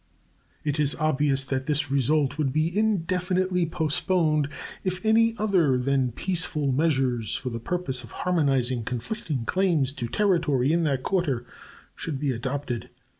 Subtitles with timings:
[0.63, 4.49] It is obvious that this result would be indefinitely postponed
[4.83, 10.73] if any other than peaceful measures for the purpose of harmonizing conflicting claims to territory
[10.73, 11.45] in that quarter
[11.95, 12.89] should be adopted.